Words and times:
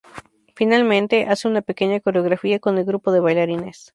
Finalmente, 0.55 1.27
hace 1.29 1.47
una 1.47 1.61
pequeña 1.61 1.99
coreografía 1.99 2.57
con 2.57 2.79
el 2.79 2.85
grupo 2.85 3.11
de 3.11 3.19
bailarines. 3.19 3.89